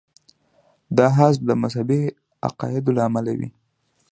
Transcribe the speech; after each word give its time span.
دا 0.97 1.07
حذف 1.17 1.41
د 1.45 1.51
مذهبي 1.63 2.01
عقایدو 2.47 2.95
له 2.97 3.01
امله 3.09 3.31
وي. 3.39 3.49